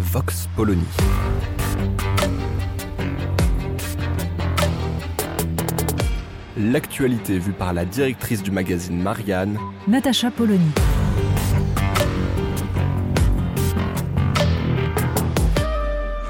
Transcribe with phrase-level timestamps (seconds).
[0.00, 0.82] Vox Polony.
[6.56, 10.70] L'actualité vue par la directrice du magazine Marianne, Natacha Polony.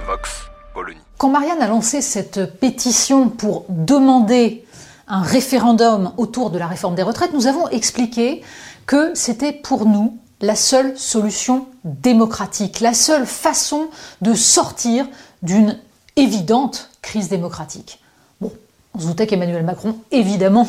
[0.04, 0.98] Vox Polony.
[1.16, 4.64] Quand Marianne a lancé cette pétition pour demander
[5.06, 8.42] un référendum autour de la réforme des retraites, nous avons expliqué
[8.86, 13.88] que c'était pour nous la seule solution démocratique, la seule façon
[14.22, 15.06] de sortir
[15.42, 15.78] d'une
[16.16, 18.00] évidente crise démocratique.
[18.40, 18.52] Bon,
[18.94, 20.66] on se doutait qu'Emmanuel Macron, évidemment,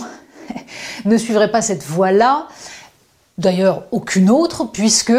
[1.06, 2.48] ne suivrait pas cette voie-là,
[3.38, 5.14] d'ailleurs aucune autre, puisque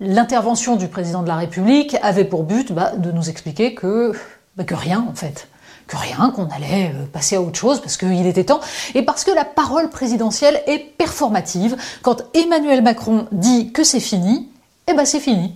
[0.00, 4.12] l'intervention du président de la République avait pour but bah, de nous expliquer que,
[4.56, 5.48] bah, que rien en fait,
[5.86, 8.60] que rien, qu'on allait euh, passer à autre chose parce qu'il était temps,
[8.94, 11.76] et parce que la parole présidentielle est performative.
[12.02, 14.48] Quand Emmanuel Macron dit que c'est fini,
[14.88, 15.54] eh ben c'est fini.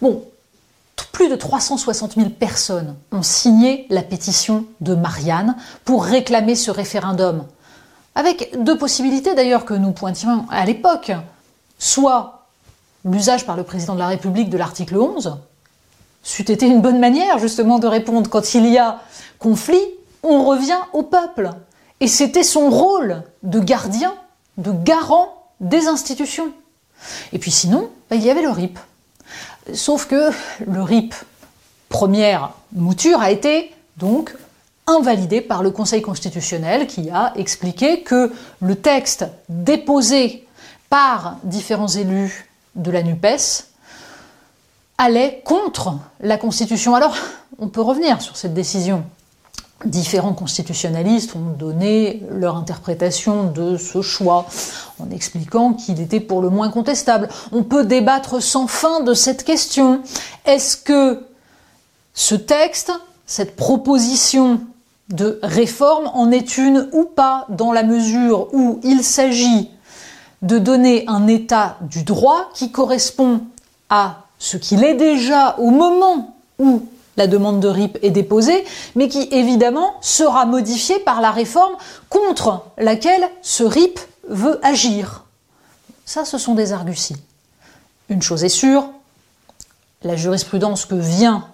[0.00, 0.22] Bon,
[1.12, 7.44] plus de 360 000 personnes ont signé la pétition de Marianne pour réclamer ce référendum.
[8.14, 11.12] Avec deux possibilités d'ailleurs que nous pointions à l'époque.
[11.78, 12.46] Soit
[13.04, 15.38] l'usage par le président de la République de l'article 11,
[16.22, 18.28] c'eût été une bonne manière justement de répondre.
[18.28, 19.00] Quand il y a
[19.38, 19.82] conflit,
[20.22, 21.50] on revient au peuple.
[22.00, 24.14] Et c'était son rôle de gardien,
[24.56, 26.52] de garant des institutions.
[27.32, 28.78] Et puis sinon, bah, il y avait le RIP.
[29.74, 30.30] Sauf que
[30.66, 31.14] le RIP,
[31.88, 34.34] première mouture, a été donc
[34.86, 40.46] invalidé par le Conseil constitutionnel qui a expliqué que le texte déposé
[40.88, 43.68] par différents élus de la NUPES
[44.98, 46.94] allait contre la Constitution.
[46.94, 47.14] Alors,
[47.58, 49.04] on peut revenir sur cette décision.
[49.84, 54.46] Différents constitutionnalistes ont donné leur interprétation de ce choix
[54.98, 57.28] en expliquant qu'il était pour le moins contestable.
[57.52, 60.02] On peut débattre sans fin de cette question.
[60.46, 61.24] Est-ce que
[62.12, 62.90] ce texte,
[63.24, 64.60] cette proposition
[65.10, 69.70] de réforme en est une ou pas dans la mesure où il s'agit
[70.42, 73.42] de donner un état du droit qui correspond
[73.90, 79.08] à ce qu'il est déjà au moment où la demande de RIP est déposée, mais
[79.08, 81.74] qui évidemment sera modifié par la réforme
[82.08, 83.98] contre laquelle ce RIP
[84.28, 85.24] veut agir.
[86.04, 87.16] Ça, ce sont des arguties.
[88.08, 88.88] Une chose est sûre,
[90.02, 91.46] la jurisprudence que vient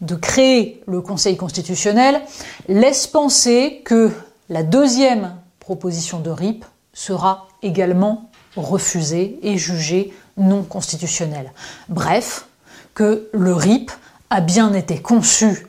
[0.00, 2.20] de créer le Conseil constitutionnel
[2.68, 4.10] laisse penser que
[4.48, 11.52] la deuxième proposition de RIP sera également refusée et jugée non constitutionnelle.
[11.88, 12.46] Bref,
[12.94, 13.90] que le RIP
[14.30, 15.66] a bien été conçu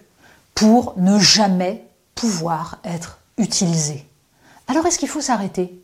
[0.56, 4.06] pour ne jamais pouvoir être utilisé.
[4.68, 5.80] Alors est-ce qu'il faut s'arrêter?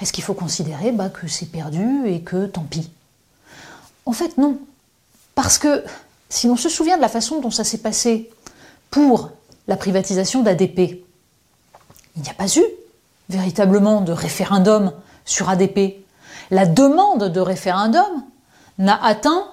[0.00, 2.90] Est-ce qu'il faut considérer bah, que c'est perdu et que tant pis?
[4.06, 4.58] En fait non.
[5.34, 5.84] Parce que
[6.28, 8.30] si l'on se souvient de la façon dont ça s'est passé
[8.90, 9.30] pour
[9.66, 11.04] la privatisation d'ADP,
[12.16, 12.64] il n'y a pas eu
[13.28, 14.92] véritablement de référendum
[15.24, 16.03] sur ADP.
[16.50, 18.24] La demande de référendum
[18.78, 19.44] n'a atteint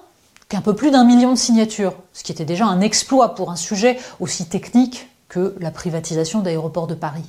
[0.48, 3.56] qu'un peu plus d'un million de signatures, ce qui était déjà un exploit pour un
[3.56, 7.24] sujet aussi technique que la privatisation d'aéroports de Paris.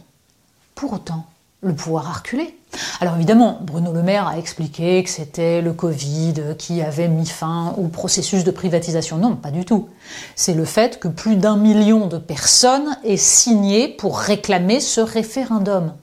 [0.75, 1.25] Pour autant,
[1.62, 2.57] le pouvoir a reculé.
[3.00, 7.74] Alors évidemment, Bruno Le Maire a expliqué que c'était le Covid qui avait mis fin
[7.78, 9.18] au processus de privatisation.
[9.18, 9.88] Non, pas du tout.
[10.35, 15.94] C'est le fait que plus d'un million de personnes aient signé pour réclamer ce référendum.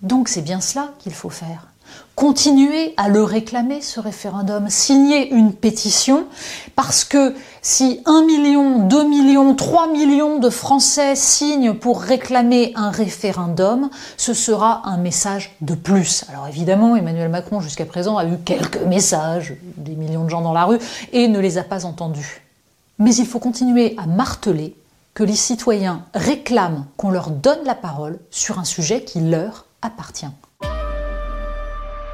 [0.00, 1.71] Donc c'est bien cela qu'il faut faire.
[2.14, 6.26] Continuer à le réclamer, ce référendum, signer une pétition,
[6.76, 12.90] parce que si 1 million, 2 millions, 3 millions de Français signent pour réclamer un
[12.90, 16.24] référendum, ce sera un message de plus.
[16.28, 20.52] Alors évidemment, Emmanuel Macron jusqu'à présent a eu quelques messages, des millions de gens dans
[20.52, 20.78] la rue,
[21.12, 22.42] et ne les a pas entendus.
[22.98, 24.76] Mais il faut continuer à marteler
[25.14, 30.26] que les citoyens réclament qu'on leur donne la parole sur un sujet qui leur appartient.